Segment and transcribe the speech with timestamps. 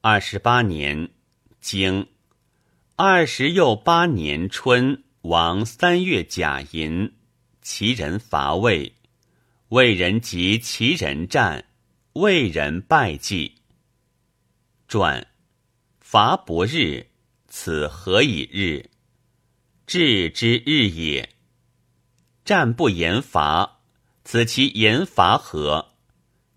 [0.00, 1.10] 二十八年，
[1.60, 2.06] 经
[2.94, 7.14] 二十又八年春，王三月甲寅，
[7.62, 8.94] 齐人伐魏，
[9.70, 11.64] 魏人及齐人战，
[12.12, 13.56] 魏人败绩。
[14.86, 15.26] 传
[15.98, 17.08] 伐不日，
[17.48, 18.90] 此何以日？
[19.84, 21.28] 治之日也。
[22.44, 23.80] 战不言伐，
[24.22, 25.94] 此其言伐何？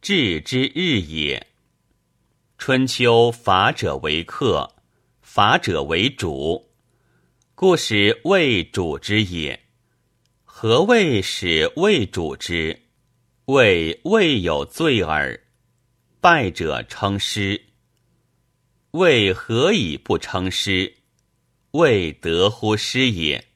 [0.00, 1.48] 治之日也。
[2.66, 4.74] 春秋伐者为客，
[5.20, 6.70] 伐者为主，
[7.54, 9.66] 故使魏主之也。
[10.44, 12.86] 何谓使魏主之？
[13.44, 15.38] 谓魏有罪耳。
[16.22, 17.66] 败者称师。
[18.92, 21.02] 为何以不称师？
[21.72, 23.46] 未得乎师也。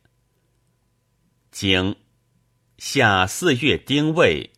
[1.50, 1.96] 经
[2.76, 4.50] 夏四月丁未，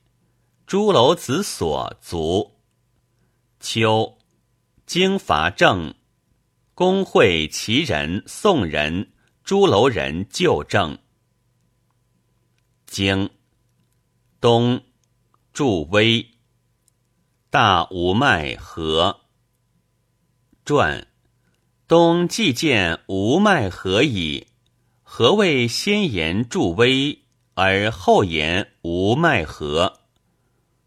[0.67, 2.57] 朱楼子所卒。
[3.61, 4.17] 秋。
[4.93, 5.95] 经伐郑，
[6.75, 9.13] 公会齐人、宋人、
[9.45, 10.99] 朱楼人救郑。
[12.87, 13.31] 经
[14.41, 14.83] 东
[15.53, 16.27] 助威，
[17.51, 19.21] 大吴麦和。
[20.65, 21.07] 传
[21.87, 24.49] 东既见吴麦和矣，
[25.05, 27.17] 何谓先言助威
[27.55, 30.01] 而后言吴麦和？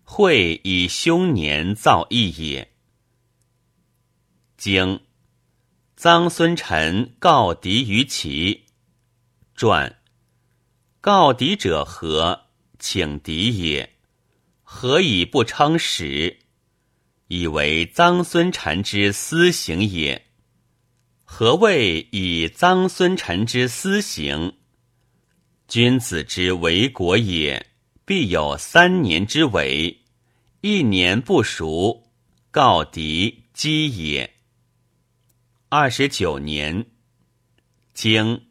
[0.03, 2.72] 会以凶年造义也。
[4.63, 5.01] 经
[5.99, 8.63] 臧孙臣告敌于齐。
[9.57, 9.99] 传
[11.01, 12.45] 告敌者何？
[12.79, 13.97] 请敌也。
[14.63, 16.39] 何以不称使？
[17.27, 20.27] 以为臧孙臣之私行也。
[21.25, 24.53] 何谓以臧孙臣之私行？
[25.67, 27.69] 君子之为国也，
[28.05, 29.99] 必有三年之为，
[30.61, 32.05] 一年不熟，
[32.49, 34.32] 告敌击也。
[35.75, 36.85] 二十九年，
[37.95, 38.45] 经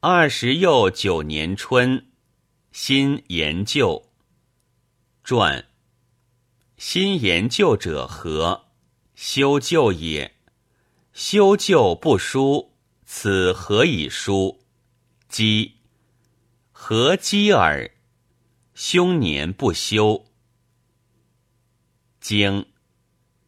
[0.00, 2.10] 二十又九年春，
[2.72, 4.10] 新研究
[5.22, 5.64] 传。
[6.76, 8.64] 新研究者何？
[9.14, 10.34] 修旧也。
[11.12, 12.74] 修旧不书，
[13.04, 14.64] 此何以书？
[15.28, 15.76] 积
[16.72, 17.88] 何积耳？
[18.74, 20.26] 凶年不修。
[22.20, 22.66] 经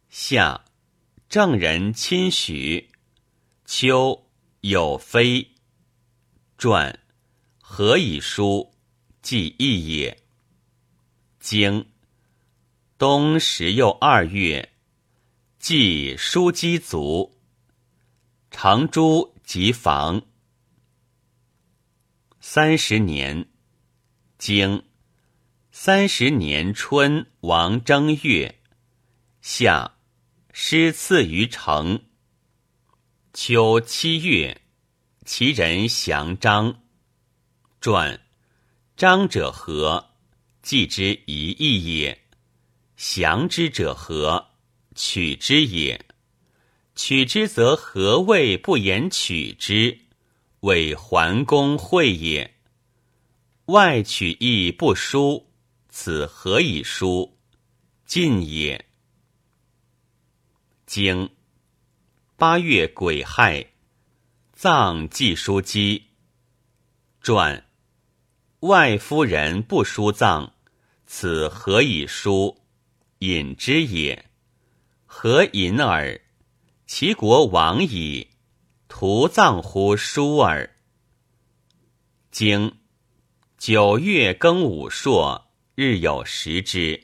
[0.07, 0.63] 夏
[1.27, 2.88] 正人亲许。
[3.71, 4.25] 秋
[4.61, 5.47] 有飞
[6.57, 6.99] 传，
[7.61, 8.73] 何以书？
[9.21, 10.23] 记义也。
[11.39, 11.87] 经
[12.97, 14.73] 冬十又二月，
[15.59, 17.37] 记书机卒。
[18.49, 20.23] 长诸及房。
[22.39, 23.47] 三十年，
[24.39, 24.83] 经
[25.71, 28.59] 三十年春，王正月，
[29.43, 29.95] 夏
[30.51, 32.08] 师赐于城。
[33.41, 34.59] 秋七月，
[35.23, 36.81] 其人降张。
[37.79, 38.19] 传
[38.97, 40.09] 张者何？
[40.61, 42.21] 季之一义也。
[42.97, 44.45] 降之者何？
[44.93, 46.05] 取之也。
[46.95, 49.97] 取之则何谓不言取之？
[50.59, 52.55] 谓桓公会也。
[53.67, 55.49] 外取义不书，
[55.87, 57.37] 此何以书？
[58.05, 58.85] 晋也。
[60.85, 61.29] 经。
[62.39, 63.65] 八月癸亥，
[64.53, 66.05] 葬季书姬。
[67.21, 67.65] 传
[68.61, 70.53] 外夫人不书葬，
[71.05, 72.61] 此何以书？
[73.17, 74.31] 隐之也。
[75.05, 76.21] 何隐耳？
[76.87, 78.29] 其国亡矣，
[78.87, 80.77] 徒葬乎书耳。
[82.31, 82.77] 经
[83.57, 87.03] 九月庚午朔，日有食之。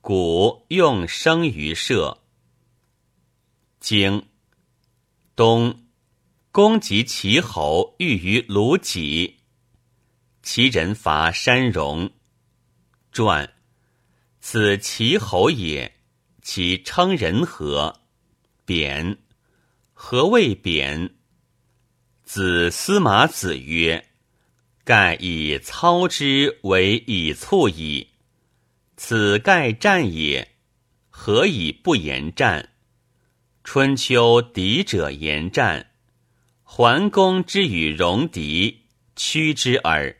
[0.00, 2.18] 古用生于社。
[3.78, 4.26] 经。
[5.44, 5.86] 东，
[6.52, 9.40] 公及齐侯遇于鲁己，
[10.40, 12.12] 齐人伐山戎。
[13.10, 13.52] 传，
[14.40, 15.96] 此齐侯也。
[16.42, 18.02] 其称人何？
[18.64, 19.18] 贬。
[19.92, 21.16] 何谓贬？
[22.22, 24.10] 子司马子曰
[24.86, 28.10] ：“盖以操之为以促矣。
[28.96, 30.52] 此盖战也。
[31.10, 32.68] 何以不言战？”
[33.64, 35.92] 春秋敌者言战，
[36.64, 38.82] 桓公之与戎狄，
[39.14, 40.16] 屈之耳。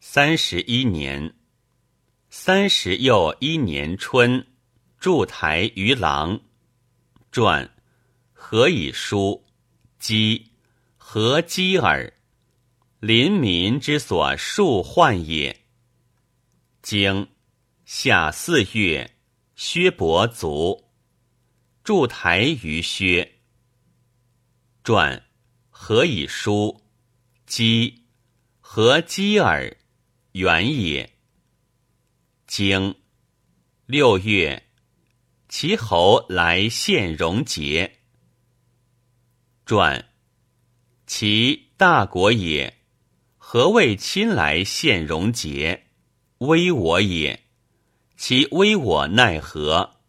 [0.00, 1.34] 三十一年，
[2.30, 4.46] 三十又一年春，
[4.98, 6.40] 筑台于郎。
[7.30, 7.70] 传
[8.32, 9.44] 何以书？
[9.98, 10.50] 积
[10.96, 12.12] 何积耳？
[13.00, 15.60] 临民之所数患也。
[16.80, 17.28] 经
[17.84, 19.14] 夏四月，
[19.54, 20.89] 薛伯卒。
[21.82, 23.38] 筑台于薛。
[24.84, 25.24] 传
[25.68, 26.82] 何以书？
[27.46, 28.04] 姬
[28.60, 29.76] 何姬耳？
[30.32, 31.16] 远也。
[32.46, 32.94] 经
[33.86, 34.68] 六月，
[35.48, 37.98] 其侯来献戎节。
[39.66, 40.10] 传
[41.06, 42.82] 其大国也，
[43.36, 45.86] 何谓亲来献戎节？
[46.38, 47.46] 威我也。
[48.16, 49.99] 其威我奈何？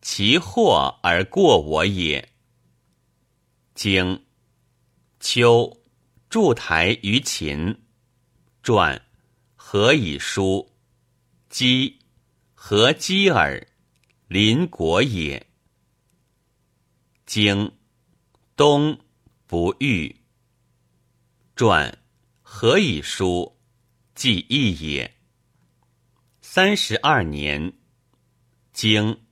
[0.00, 2.32] 其祸而过我也。
[3.74, 4.24] 经
[5.20, 5.76] 秋，
[6.28, 7.82] 筑台于秦。
[8.62, 9.00] 传
[9.56, 10.70] 何以书？
[11.48, 11.98] 姬
[12.54, 13.66] 何姬耳？
[14.28, 15.46] 邻国也。
[17.26, 17.72] 经
[18.56, 18.98] 冬
[19.46, 20.16] 不遇。
[21.56, 21.98] 传
[22.42, 23.58] 何以书？
[24.14, 25.16] 既义也。
[26.40, 27.72] 三十二年，
[28.72, 29.24] 经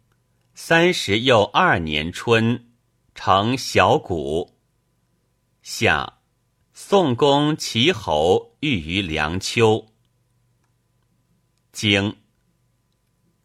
[0.61, 2.73] 三十又二年春，
[3.15, 4.59] 成小谷。
[5.63, 6.19] 夏，
[6.73, 9.87] 宋公齐侯遇于梁丘。
[11.71, 12.17] 经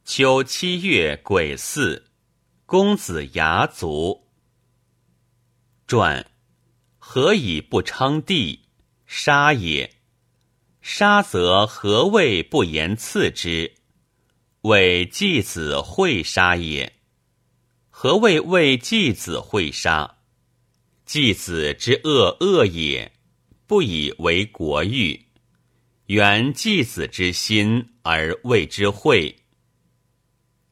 [0.03, 2.03] 秋七月癸巳，
[2.65, 4.27] 公子牙卒。
[5.85, 6.25] 传
[6.97, 8.63] 何以不称帝？
[9.05, 9.97] 杀也。
[10.81, 13.75] 杀则何谓不言赐之？
[14.61, 16.91] 为继子会杀也。
[18.03, 20.17] 何谓为继子会杀？
[21.05, 23.09] 继子之恶恶也，
[23.65, 25.27] 不以为国欲。
[26.07, 29.33] 原继子之心而谓之惠。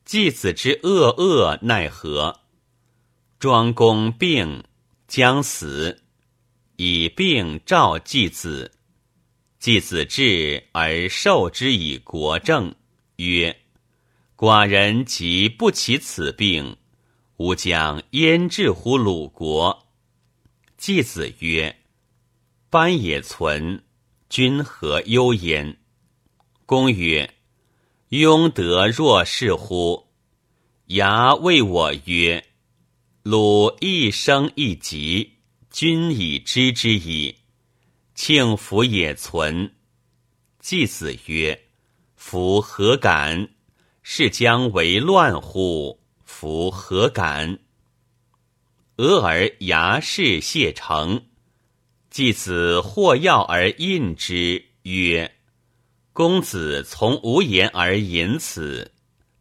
[0.04, 2.42] 继子之恶恶奈何？
[3.39, 4.66] 庄公病
[5.07, 6.04] 将死，
[6.75, 8.74] 以病召继子。
[9.57, 12.75] 继子至而受之以国政，
[13.16, 13.57] 曰
[14.36, 16.75] ：“寡人即不起此病，
[17.42, 19.88] 吾将焉治乎鲁国？”
[20.78, 21.76] 继子曰
[22.70, 23.84] ：“班也存，
[24.30, 25.78] 君何忧焉？”
[26.68, 27.34] 公曰
[28.10, 30.08] ：“庸德若是乎？”
[30.88, 32.46] 牙谓我曰
[33.24, 35.38] ：“鲁一生一疾，
[35.72, 37.36] 君已知之矣。”
[38.14, 39.74] 庆福也存，
[40.60, 41.60] 季子曰
[42.16, 43.50] ：“夫何敢？
[44.04, 46.00] 是将为乱乎？
[46.42, 47.60] 夫何敢？”
[48.98, 51.26] 俄而牙氏谢成，
[52.10, 55.36] 季子或药而印之，曰
[56.14, 58.92] ：“公子从无言而引此，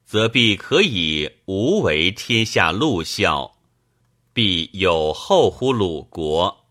[0.05, 3.57] 则必可以无为天下禄孝，
[4.35, 6.67] 必有后乎鲁国。”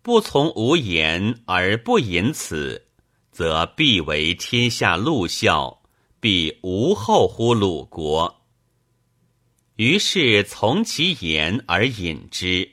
[0.00, 2.86] 不从无言而不引此，
[3.32, 5.82] 则必为天下禄孝，
[6.20, 8.39] 必无后乎鲁国。
[9.80, 12.70] 于是从其言而引之，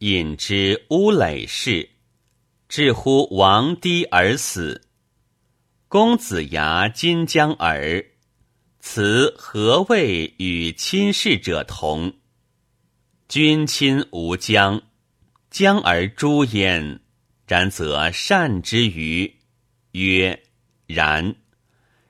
[0.00, 1.88] 引之乌垒氏，
[2.68, 4.82] 至乎王堤而死。
[5.88, 8.04] 公子牙今将耳，
[8.80, 12.12] 此何谓与亲事者同？
[13.26, 14.82] 君亲无将。
[15.48, 17.00] 将而诛焉，
[17.46, 19.36] 然则善之于？
[19.92, 20.42] 曰：
[20.86, 21.34] 然。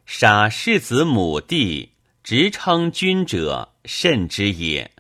[0.04, 1.92] 杀世子母弟，
[2.30, 4.90] 直称君者，甚之也。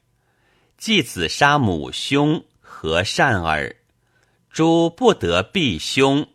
[0.78, 3.76] 继子杀母兄，何善耳？
[4.50, 6.26] 诛不得避兄，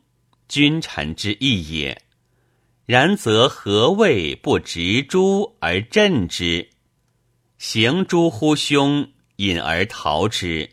[0.48, 2.00] 君臣之义也。
[2.86, 6.70] 然则何谓不执诛而镇之？
[7.58, 10.70] 行诛乎兄，隐而逃之。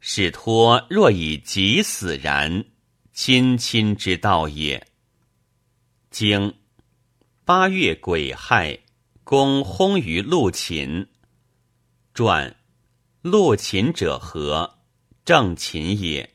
[0.00, 2.64] 使托若以己死然，
[3.12, 4.86] 亲亲之道也。
[6.10, 6.54] 经
[7.44, 8.78] 八月癸亥，
[9.24, 11.08] 公薨于陆秦。
[12.12, 12.56] 传
[13.22, 14.78] 陆秦者何？
[15.24, 16.28] 正秦也。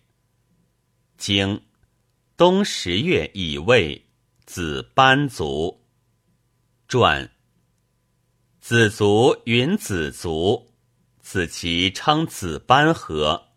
[1.17, 1.61] 经
[2.37, 4.05] 冬十月乙未，
[4.45, 5.83] 子班卒。
[6.87, 7.29] 传
[8.61, 10.71] 子卒云子卒，
[11.19, 13.49] 子其称子班何？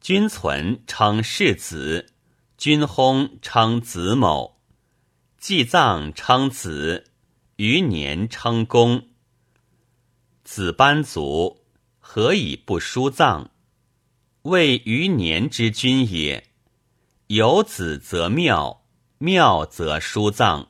[0.00, 2.12] 君存称世子，
[2.58, 4.60] 君薨称子某，
[5.38, 7.12] 祭葬称子，
[7.56, 9.10] 余年称公。
[10.42, 11.60] 子班卒，
[12.00, 13.50] 何以不书葬？
[14.42, 16.50] 谓余年之君也。
[17.28, 18.84] 有子则妙，
[19.18, 20.66] 妙则书葬；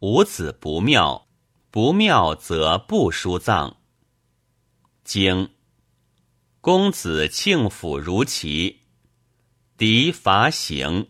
[0.00, 1.26] 无子不妙，
[1.70, 3.78] 不妙则不书葬。
[5.02, 5.48] 经。
[6.60, 8.80] 公子庆府如齐，
[9.78, 11.08] 敌伐行。